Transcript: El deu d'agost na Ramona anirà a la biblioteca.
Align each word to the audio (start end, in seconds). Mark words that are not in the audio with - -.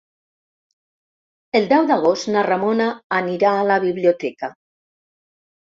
El 1.61 1.69
deu 1.75 1.85
d'agost 1.91 2.31
na 2.37 2.45
Ramona 2.49 2.89
anirà 3.21 3.55
a 3.61 3.69
la 3.75 3.81
biblioteca. 3.87 4.55